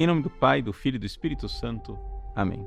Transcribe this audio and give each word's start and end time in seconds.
Em 0.00 0.06
nome 0.06 0.22
do 0.22 0.30
Pai, 0.30 0.62
do 0.62 0.72
Filho 0.72 0.94
e 0.94 0.98
do 1.00 1.06
Espírito 1.06 1.48
Santo. 1.48 1.98
Amém. 2.32 2.64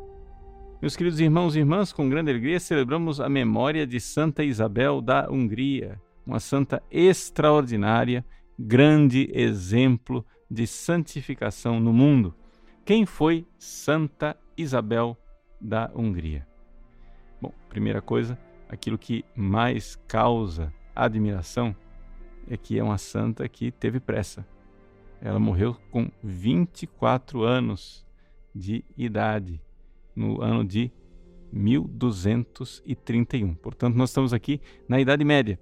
Meus 0.82 0.98
queridos 0.98 1.18
irmãos 1.18 1.56
e 1.56 1.60
irmãs, 1.60 1.94
com 1.94 2.10
grande 2.10 2.30
alegria 2.30 2.60
celebramos 2.60 3.22
a 3.22 3.30
memória 3.30 3.88
de 3.88 4.02
Santa 4.02 4.44
Isabel 4.44 5.00
da 5.00 5.32
Hungria, 5.32 5.98
uma 6.26 6.42
santa 6.42 6.84
extraordinária, 6.92 8.26
grande 8.60 9.32
exemplo 9.34 10.26
de 10.50 10.68
santificação 10.68 11.80
no 11.80 11.94
mundo. 11.94 12.36
Quem 12.84 13.06
foi 13.06 13.48
Santa 13.58 14.36
Isabel 14.58 15.18
da 15.62 15.90
Hungria? 15.96 16.46
Bom, 17.42 17.54
primeira 17.70 18.02
coisa, 18.02 18.38
aquilo 18.68 18.98
que 18.98 19.24
mais 19.34 19.96
causa 20.06 20.74
admiração 20.94 21.74
é 22.50 22.58
que 22.58 22.78
é 22.78 22.84
uma 22.84 22.98
santa 22.98 23.48
que 23.48 23.72
teve 23.72 24.02
pressa. 24.02 24.46
Ela 25.22 25.40
morreu 25.40 25.78
com 25.92 26.10
24 26.24 27.44
anos 27.44 28.04
de 28.54 28.84
idade, 28.98 29.62
no 30.16 30.42
ano 30.42 30.66
de 30.66 30.92
1231. 31.54 33.54
Portanto, 33.54 33.96
nós 33.96 34.10
estamos 34.10 34.34
aqui 34.34 34.60
na 34.90 35.00
Idade 35.00 35.24
Média. 35.24 35.60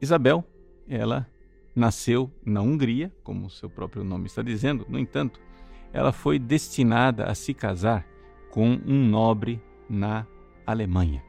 Isabel, 0.00 0.42
ela 0.88 1.28
nasceu 1.74 2.30
na 2.44 2.62
Hungria, 2.62 3.12
como 3.22 3.50
seu 3.50 3.68
próprio 3.68 4.02
nome 4.02 4.26
está 4.26 4.42
dizendo, 4.42 4.86
no 4.88 4.98
entanto, 4.98 5.38
ela 5.92 6.12
foi 6.12 6.38
destinada 6.38 7.26
a 7.26 7.34
se 7.34 7.52
casar 7.52 8.06
com 8.50 8.80
um 8.86 9.06
nobre 9.06 9.60
na 9.88 10.26
Alemanha. 10.66 11.22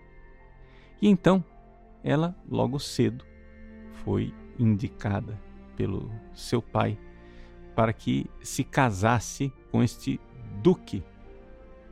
E 1.01 1.09
então, 1.09 1.43
ela 2.03 2.35
logo 2.49 2.79
cedo 2.79 3.25
foi 4.03 4.33
indicada 4.57 5.39
pelo 5.75 6.11
seu 6.33 6.61
pai 6.61 6.97
para 7.75 7.93
que 7.93 8.29
se 8.41 8.63
casasse 8.63 9.51
com 9.71 9.83
este 9.83 10.19
duque 10.61 11.03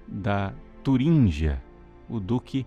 da 0.07 0.53
Turíngia, 0.83 1.63
o 2.09 2.19
duque 2.19 2.65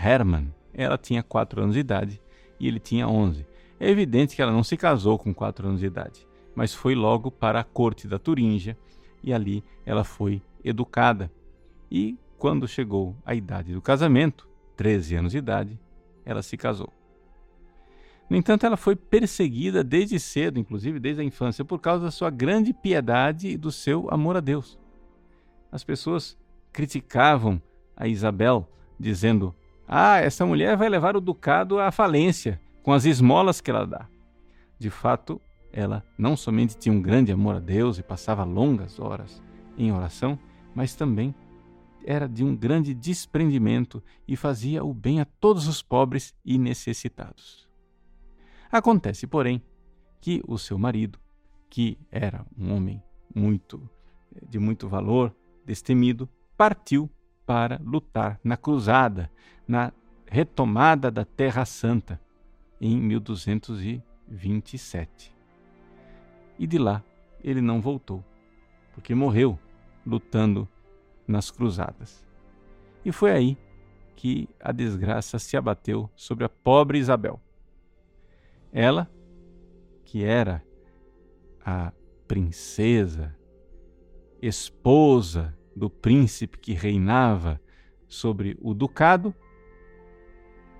Hermann. 0.00 0.52
Ela 0.74 0.96
tinha 0.96 1.22
quatro 1.22 1.62
anos 1.62 1.74
de 1.74 1.80
idade 1.80 2.20
e 2.58 2.66
ele 2.68 2.78
tinha 2.78 3.08
onze. 3.08 3.46
É 3.78 3.90
evidente 3.90 4.36
que 4.36 4.42
ela 4.42 4.52
não 4.52 4.62
se 4.62 4.76
casou 4.76 5.18
com 5.18 5.34
quatro 5.34 5.66
anos 5.66 5.80
de 5.80 5.86
idade, 5.86 6.26
mas 6.54 6.72
foi 6.72 6.94
logo 6.94 7.30
para 7.30 7.60
a 7.60 7.64
corte 7.64 8.06
da 8.06 8.18
Turíngia 8.18 8.76
e 9.22 9.32
ali 9.32 9.64
ela 9.84 10.04
foi 10.04 10.40
educada. 10.64 11.30
E 11.90 12.16
quando 12.38 12.68
chegou 12.68 13.16
a 13.24 13.34
idade 13.34 13.72
do 13.72 13.82
casamento, 13.82 14.48
13 14.76 15.16
anos 15.16 15.32
de 15.32 15.38
idade, 15.38 15.78
ela 16.24 16.42
se 16.42 16.56
casou. 16.56 16.92
No 18.32 18.38
entanto, 18.38 18.64
ela 18.64 18.78
foi 18.78 18.96
perseguida 18.96 19.84
desde 19.84 20.18
cedo, 20.18 20.58
inclusive 20.58 20.98
desde 20.98 21.20
a 21.20 21.24
infância, 21.24 21.66
por 21.66 21.78
causa 21.78 22.06
da 22.06 22.10
sua 22.10 22.30
grande 22.30 22.72
piedade 22.72 23.48
e 23.48 23.58
do 23.58 23.70
seu 23.70 24.08
amor 24.10 24.38
a 24.38 24.40
Deus. 24.40 24.80
As 25.70 25.84
pessoas 25.84 26.34
criticavam 26.72 27.60
a 27.94 28.08
Isabel, 28.08 28.66
dizendo: 28.98 29.54
Ah, 29.86 30.16
essa 30.16 30.46
mulher 30.46 30.78
vai 30.78 30.88
levar 30.88 31.14
o 31.14 31.20
ducado 31.20 31.78
à 31.78 31.92
falência 31.92 32.58
com 32.82 32.90
as 32.90 33.04
esmolas 33.04 33.60
que 33.60 33.70
ela 33.70 33.84
dá. 33.84 34.08
De 34.78 34.88
fato, 34.88 35.38
ela 35.70 36.02
não 36.16 36.34
somente 36.34 36.74
tinha 36.78 36.94
um 36.94 37.02
grande 37.02 37.32
amor 37.32 37.56
a 37.56 37.60
Deus 37.60 37.98
e 37.98 38.02
passava 38.02 38.44
longas 38.44 38.98
horas 38.98 39.42
em 39.76 39.92
oração, 39.92 40.38
mas 40.74 40.94
também 40.94 41.34
era 42.02 42.26
de 42.26 42.42
um 42.42 42.56
grande 42.56 42.94
desprendimento 42.94 44.02
e 44.26 44.36
fazia 44.36 44.82
o 44.82 44.94
bem 44.94 45.20
a 45.20 45.26
todos 45.26 45.68
os 45.68 45.82
pobres 45.82 46.34
e 46.42 46.56
necessitados. 46.56 47.70
Acontece, 48.72 49.26
porém, 49.26 49.62
que 50.18 50.42
o 50.48 50.56
seu 50.56 50.78
marido, 50.78 51.18
que 51.68 51.98
era 52.10 52.46
um 52.56 52.74
homem 52.74 53.02
muito 53.34 53.86
de 54.48 54.58
muito 54.58 54.88
valor, 54.88 55.36
destemido, 55.62 56.26
partiu 56.56 57.10
para 57.44 57.78
lutar 57.84 58.40
na 58.42 58.56
cruzada, 58.56 59.30
na 59.68 59.92
retomada 60.26 61.10
da 61.10 61.22
Terra 61.22 61.66
Santa 61.66 62.18
em 62.80 62.96
1227. 62.96 65.36
E 66.58 66.66
de 66.66 66.78
lá 66.78 67.04
ele 67.44 67.60
não 67.60 67.82
voltou, 67.82 68.24
porque 68.94 69.14
morreu 69.14 69.58
lutando 70.06 70.66
nas 71.28 71.50
cruzadas. 71.50 72.26
E 73.04 73.12
foi 73.12 73.32
aí 73.32 73.58
que 74.16 74.48
a 74.58 74.72
desgraça 74.72 75.38
se 75.38 75.58
abateu 75.58 76.08
sobre 76.16 76.46
a 76.46 76.48
pobre 76.48 76.98
Isabel. 76.98 77.38
Ela, 78.72 79.10
que 80.04 80.24
era 80.24 80.64
a 81.64 81.92
princesa, 82.26 83.36
esposa 84.40 85.56
do 85.76 85.90
príncipe 85.90 86.58
que 86.58 86.72
reinava 86.72 87.60
sobre 88.08 88.58
o 88.60 88.72
ducado, 88.72 89.34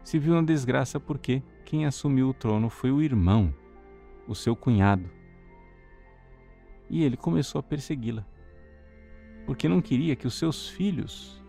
se 0.02 0.18
viu 0.18 0.34
na 0.34 0.42
desgraça 0.42 0.98
porque 0.98 1.42
quem 1.64 1.86
assumiu 1.86 2.30
o 2.30 2.34
trono 2.34 2.68
foi 2.68 2.90
o 2.90 3.02
irmão, 3.02 3.54
o 4.26 4.34
seu 4.34 4.56
cunhado. 4.56 5.08
E 6.90 7.04
ele 7.04 7.16
começou 7.16 7.58
a 7.58 7.62
persegui-la, 7.62 8.26
porque 9.46 9.68
não 9.68 9.80
queria 9.80 10.16
que 10.16 10.26
os 10.26 10.34
seus 10.34 10.68
filhos 10.68 11.42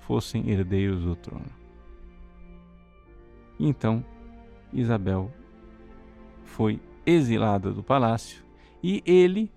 fossem 0.00 0.50
herdeiros 0.50 1.02
do 1.02 1.14
trono. 1.14 1.50
Então 3.58 4.04
Isabel 4.72 5.32
foi 6.46 6.80
exilada 7.04 7.70
do 7.70 7.82
palácio 7.82 8.44
e 8.82 9.02
ele, 9.04 9.52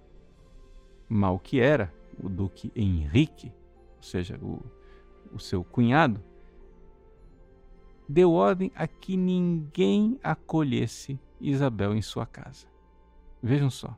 mal 1.08 1.40
que 1.40 1.60
era, 1.60 1.94
o 2.22 2.28
duque 2.28 2.72
Henrique, 2.76 3.54
ou 3.98 4.04
seja, 4.04 4.38
o, 4.42 4.62
o 5.34 5.40
seu 5.40 5.64
cunhado, 5.64 6.22
deu 8.08 8.34
ordem 8.34 8.72
a 8.76 8.88
que 8.88 9.16
ninguém 9.16 10.20
acolhesse 10.24 11.20
Isabel 11.40 11.96
em 11.96 12.02
sua 12.02 12.26
casa. 12.26 12.68
Vejam 13.42 13.70
só, 13.70 13.96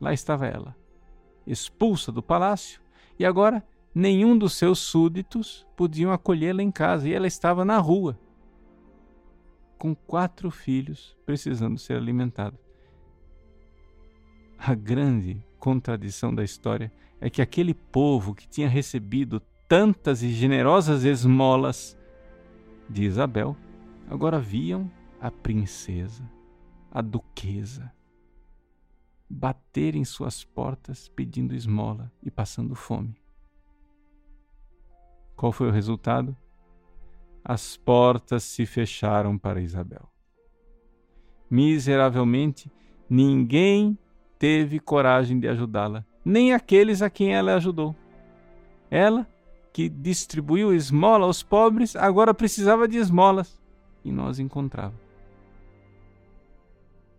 lá 0.00 0.12
estava 0.12 0.46
ela, 0.46 0.76
expulsa 1.46 2.10
do 2.10 2.22
palácio, 2.22 2.80
e 3.18 3.24
agora 3.24 3.64
nenhum 3.94 4.36
dos 4.36 4.54
seus 4.54 4.78
súditos 4.78 5.66
podiam 5.76 6.12
acolhê-la 6.12 6.62
em 6.62 6.70
casa, 6.70 7.08
e 7.08 7.12
ela 7.12 7.26
estava 7.26 7.64
na 7.64 7.78
rua, 7.78 8.18
com 9.80 9.94
quatro 9.94 10.50
filhos 10.50 11.16
precisando 11.24 11.78
ser 11.78 11.96
alimentados. 11.96 12.60
A 14.58 14.74
grande 14.74 15.42
contradição 15.58 16.34
da 16.34 16.44
história 16.44 16.92
é 17.18 17.30
que 17.30 17.40
aquele 17.40 17.72
povo 17.72 18.34
que 18.34 18.46
tinha 18.46 18.68
recebido 18.68 19.40
tantas 19.66 20.22
e 20.22 20.32
generosas 20.32 21.04
esmolas 21.04 21.96
de 22.90 23.04
Isabel, 23.04 23.56
agora 24.06 24.38
viam 24.38 24.90
a 25.18 25.30
princesa, 25.30 26.30
a 26.90 27.00
duquesa, 27.00 27.90
bater 29.30 29.94
em 29.94 30.04
suas 30.04 30.44
portas 30.44 31.08
pedindo 31.08 31.54
esmola 31.54 32.12
e 32.22 32.30
passando 32.30 32.74
fome. 32.74 33.18
Qual 35.34 35.52
foi 35.52 35.68
o 35.68 35.72
resultado? 35.72 36.36
As 37.44 37.76
portas 37.76 38.44
se 38.44 38.66
fecharam 38.66 39.38
para 39.38 39.60
Isabel. 39.60 40.08
Miseravelmente, 41.50 42.70
ninguém 43.08 43.98
teve 44.38 44.78
coragem 44.78 45.40
de 45.40 45.48
ajudá-la, 45.48 46.04
nem 46.24 46.52
aqueles 46.52 47.02
a 47.02 47.10
quem 47.10 47.34
ela 47.34 47.54
ajudou. 47.54 47.94
Ela 48.90 49.26
que 49.72 49.88
distribuiu 49.88 50.74
esmola 50.74 51.26
aos 51.26 51.42
pobres, 51.42 51.94
agora 51.96 52.34
precisava 52.34 52.88
de 52.88 52.98
esmolas 52.98 53.60
e 54.04 54.10
nós 54.10 54.38
encontrava. 54.38 54.94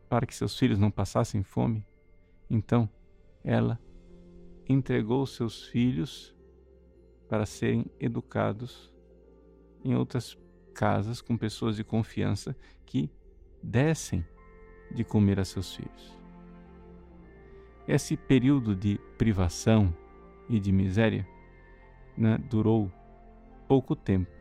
Para 0.09 0.25
que 0.25 0.35
seus 0.35 0.57
filhos 0.57 0.77
não 0.77 0.91
passassem 0.91 1.43
fome, 1.43 1.85
então 2.49 2.89
ela 3.43 3.79
entregou 4.67 5.25
seus 5.25 5.63
filhos 5.67 6.35
para 7.29 7.45
serem 7.45 7.85
educados 7.99 8.90
em 9.83 9.95
outras 9.95 10.37
casas 10.73 11.21
com 11.21 11.37
pessoas 11.37 11.75
de 11.75 11.83
confiança 11.83 12.55
que 12.85 13.09
dessem 13.61 14.25
de 14.89 15.03
comer 15.03 15.39
a 15.39 15.45
seus 15.45 15.75
filhos. 15.75 16.17
Esse 17.87 18.15
período 18.15 18.75
de 18.75 18.99
privação 19.17 19.93
e 20.49 20.59
de 20.59 20.71
miséria 20.71 21.27
né, 22.17 22.37
durou 22.49 22.91
pouco 23.67 23.95
tempo. 23.95 24.31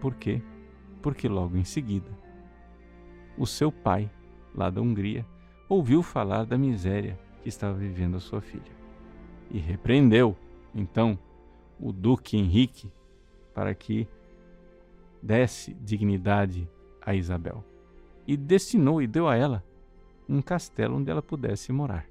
Por 0.00 0.14
quê? 0.14 0.42
Porque 1.00 1.28
logo 1.28 1.56
em 1.56 1.64
seguida, 1.64 2.10
o 3.38 3.46
seu 3.46 3.72
pai, 3.72 4.10
lá 4.54 4.68
da 4.68 4.80
Hungria, 4.80 5.24
ouviu 5.68 6.02
falar 6.02 6.44
da 6.44 6.58
miséria 6.58 7.18
que 7.42 7.48
estava 7.48 7.74
vivendo 7.74 8.16
a 8.16 8.20
sua 8.20 8.40
filha 8.40 8.72
e 9.50 9.58
repreendeu, 9.58 10.36
então, 10.74 11.18
o 11.78 11.92
Duque 11.92 12.36
Henrique 12.36 12.90
para 13.54 13.74
que 13.74 14.08
desse 15.22 15.72
dignidade 15.74 16.68
a 17.00 17.14
Isabel 17.14 17.64
e 18.26 18.36
destinou 18.36 19.00
e 19.00 19.06
deu 19.06 19.28
a 19.28 19.36
ela 19.36 19.64
um 20.28 20.40
castelo 20.40 20.96
onde 20.96 21.10
ela 21.10 21.22
pudesse 21.22 21.72
morar. 21.72 22.06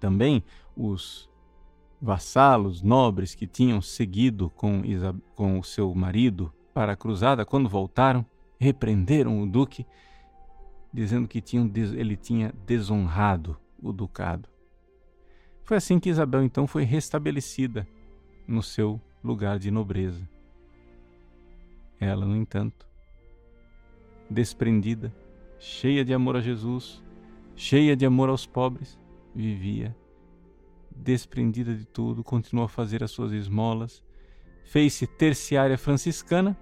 Também 0.00 0.42
os 0.76 1.30
vassalos 2.00 2.82
nobres 2.82 3.34
que 3.34 3.46
tinham 3.46 3.80
seguido 3.80 4.50
com, 4.50 4.82
com 5.34 5.58
o 5.58 5.64
seu 5.64 5.94
marido 5.94 6.52
para 6.74 6.92
a 6.92 6.96
cruzada, 6.96 7.44
quando 7.44 7.68
voltaram, 7.68 8.24
repreenderam 8.58 9.42
o 9.42 9.46
duque, 9.46 9.86
dizendo 10.92 11.26
que 11.26 11.40
tinham, 11.40 11.70
ele 11.74 12.16
tinha 12.16 12.52
desonrado 12.66 13.56
o 13.82 13.92
ducado. 13.92 14.48
Foi 15.64 15.76
assim 15.76 15.98
que 15.98 16.10
Isabel 16.10 16.42
então 16.42 16.66
foi 16.66 16.84
restabelecida 16.84 17.88
no 18.46 18.62
seu 18.62 19.00
lugar 19.22 19.58
de 19.58 19.70
nobreza. 19.70 20.28
Ela, 22.00 22.26
no 22.26 22.36
entanto, 22.36 22.86
desprendida, 24.28 25.14
cheia 25.58 26.04
de 26.04 26.12
amor 26.12 26.36
a 26.36 26.40
Jesus, 26.40 27.02
cheia 27.54 27.96
de 27.96 28.04
amor 28.04 28.28
aos 28.28 28.46
pobres, 28.46 28.98
vivia 29.34 29.96
desprendida 30.96 31.74
de 31.74 31.84
tudo, 31.84 32.24
continuou 32.24 32.64
a 32.64 32.68
fazer 32.68 33.04
as 33.04 33.10
suas 33.10 33.32
esmolas, 33.32 34.02
fez-se 34.64 35.06
terciária 35.06 35.76
franciscana 35.76 36.56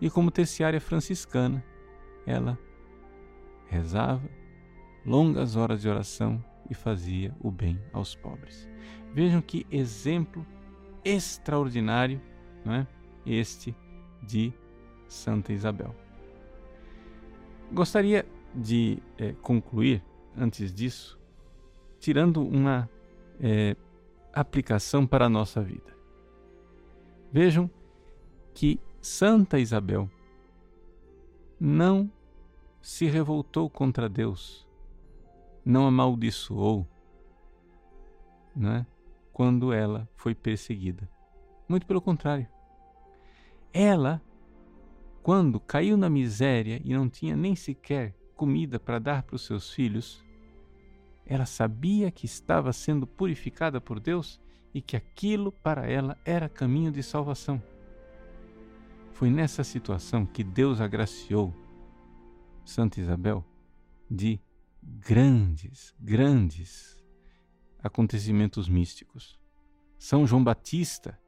e, 0.00 0.10
como 0.10 0.30
terciária 0.30 0.80
franciscana, 0.80 1.64
ela 2.26 2.58
rezava 3.68 4.28
longas 5.04 5.56
horas 5.56 5.82
de 5.82 5.88
oração 5.88 6.42
e 6.70 6.74
fazia 6.74 7.34
o 7.40 7.50
bem 7.50 7.78
aos 7.92 8.14
pobres. 8.14 8.68
Vejam 9.12 9.40
que 9.40 9.66
exemplo 9.70 10.46
extraordinário 11.04 12.20
não 12.64 12.72
é? 12.72 12.86
este 13.26 13.76
de 14.22 14.52
Santa 15.14 15.52
Isabel. 15.52 15.94
Gostaria 17.72 18.26
de 18.54 18.98
é, 19.16 19.32
concluir, 19.32 20.02
antes 20.36 20.72
disso, 20.72 21.18
tirando 21.98 22.46
uma 22.46 22.88
é, 23.40 23.76
aplicação 24.32 25.06
para 25.06 25.26
a 25.26 25.28
nossa 25.28 25.62
vida. 25.62 25.94
Vejam 27.32 27.70
que 28.52 28.80
Santa 29.00 29.58
Isabel 29.58 30.08
não 31.58 32.10
se 32.80 33.06
revoltou 33.06 33.70
contra 33.70 34.08
Deus, 34.08 34.66
não 35.64 35.86
amaldiçoou, 35.86 36.86
né, 38.54 38.86
quando 39.32 39.72
ela 39.72 40.08
foi 40.14 40.34
perseguida. 40.34 41.08
Muito 41.68 41.86
pelo 41.86 42.00
contrário. 42.00 42.46
Ela, 43.72 44.22
quando 45.24 45.58
caiu 45.58 45.96
na 45.96 46.10
miséria 46.10 46.82
e 46.84 46.92
não 46.92 47.08
tinha 47.08 47.34
nem 47.34 47.56
sequer 47.56 48.14
comida 48.36 48.78
para 48.78 48.98
dar 48.98 49.22
para 49.22 49.36
os 49.36 49.46
seus 49.46 49.72
filhos, 49.72 50.22
ela 51.24 51.46
sabia 51.46 52.10
que 52.10 52.26
estava 52.26 52.70
sendo 52.74 53.06
purificada 53.06 53.80
por 53.80 53.98
Deus 53.98 54.38
e 54.74 54.82
que 54.82 54.94
aquilo 54.94 55.50
para 55.50 55.90
ela 55.90 56.18
era 56.26 56.46
caminho 56.46 56.92
de 56.92 57.02
salvação. 57.02 57.62
Foi 59.14 59.30
nessa 59.30 59.64
situação 59.64 60.26
que 60.26 60.44
Deus 60.44 60.78
agraciou 60.78 61.54
Santa 62.62 63.00
Isabel 63.00 63.42
de 64.10 64.38
grandes, 64.82 65.94
grandes 65.98 67.02
acontecimentos 67.82 68.68
místicos. 68.68 69.40
São 69.98 70.26
João 70.26 70.44
Batista 70.44 71.18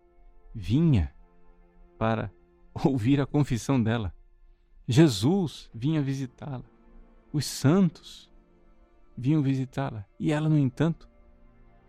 vinha 0.55 1.15
para 1.97 2.31
ouvir 2.85 3.21
a 3.21 3.27
confissão 3.27 3.83
dela. 3.83 4.13
Jesus 4.87 5.71
vinha 5.75 6.03
visitá-la. 6.03 6.65
Os 7.33 7.45
santos 7.45 8.31
vinham 9.17 9.43
visitá-la. 9.43 10.05
E 10.19 10.31
ela, 10.31 10.49
no 10.49 10.59
entanto, 10.59 11.09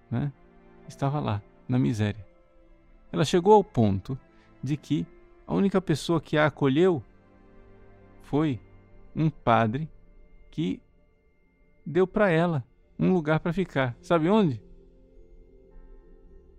né, 0.09 0.31
estava 0.87 1.19
lá, 1.19 1.41
na 1.67 1.77
miséria. 1.77 2.25
Ela 3.11 3.25
chegou 3.25 3.53
ao 3.53 3.63
ponto 3.63 4.17
de 4.63 4.77
que 4.77 5.05
a 5.45 5.53
única 5.53 5.81
pessoa 5.81 6.19
que 6.19 6.37
a 6.37 6.47
acolheu 6.47 7.03
foi 8.23 8.59
um 9.15 9.29
padre 9.29 9.89
que 10.51 10.81
deu 11.85 12.05
para 12.05 12.29
ela 12.29 12.63
um 12.99 13.13
lugar 13.13 13.39
para 13.39 13.53
ficar. 13.53 13.95
Sabe 14.01 14.29
onde? 14.29 14.61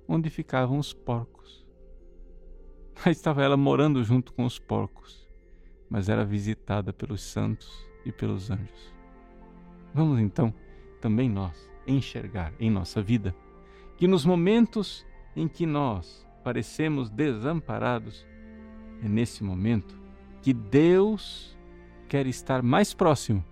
Onde 0.07 0.31
ficavam 0.31 0.79
os 0.79 0.93
porcos. 0.93 1.38
Lá 3.05 3.13
estava 3.13 3.43
ela 3.43 3.57
morando 3.57 4.03
junto 4.03 4.33
com 4.33 4.45
os 4.45 4.59
porcos, 4.59 5.29
mas 5.89 6.09
era 6.09 6.25
visitada 6.25 6.93
pelos 6.93 7.23
santos 7.23 7.87
e 8.05 8.11
pelos 8.11 8.51
anjos. 8.51 8.95
Vamos 9.95 10.19
então, 10.19 10.53
também 11.01 11.29
nós, 11.29 11.71
enxergar 11.87 12.53
em 12.59 12.71
nossa 12.71 13.01
vida 13.01 13.35
que 13.97 14.07
nos 14.07 14.25
momentos 14.25 15.07
em 15.35 15.49
que 15.49 15.65
nós 15.65 16.27
parecemos 16.43 17.09
desamparados, 17.09 18.27
é 19.03 19.09
nesse 19.09 19.45
momento 19.45 19.97
que 20.43 20.53
Deus 20.53 21.57
quer 22.09 22.27
estar 22.27 22.63
mais 22.63 22.93
próximo 22.95 23.45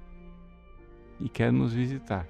e 1.20 1.28
quer 1.28 1.52
nos 1.52 1.72
visitar. 1.72 2.28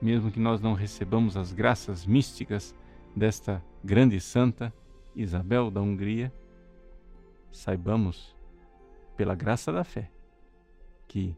Mesmo 0.00 0.30
que 0.30 0.40
nós 0.40 0.60
não 0.60 0.74
recebamos 0.74 1.36
as 1.36 1.52
graças 1.52 2.06
místicas 2.06 2.74
desta 3.14 3.62
grande 3.84 4.20
santa 4.20 4.72
Isabel 5.22 5.70
da 5.70 5.80
Hungria, 5.80 6.32
saibamos, 7.50 8.36
pela 9.16 9.34
graça 9.34 9.72
da 9.72 9.82
fé, 9.82 10.10
que 11.08 11.36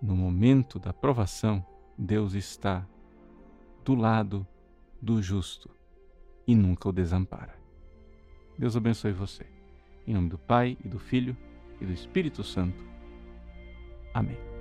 no 0.00 0.14
momento 0.14 0.78
da 0.78 0.92
provação, 0.92 1.64
Deus 1.96 2.34
está 2.34 2.86
do 3.84 3.94
lado 3.94 4.46
do 5.00 5.22
justo 5.22 5.70
e 6.46 6.54
nunca 6.54 6.88
o 6.88 6.92
desampara. 6.92 7.54
Deus 8.58 8.76
abençoe 8.76 9.12
você. 9.12 9.46
Em 10.06 10.12
nome 10.12 10.28
do 10.28 10.38
Pai 10.38 10.76
e 10.84 10.88
do 10.88 10.98
Filho 10.98 11.36
e 11.80 11.86
do 11.86 11.92
Espírito 11.92 12.44
Santo. 12.44 12.84
Amém. 14.12 14.51